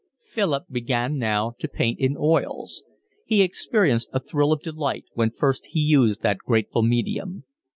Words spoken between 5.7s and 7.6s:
used that grateful medium.